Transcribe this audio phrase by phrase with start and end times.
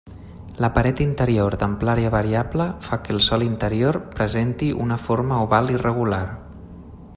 [0.63, 6.27] La paret interior, d'amplària variable, fa que el sòl interior presente una forma oval irregular.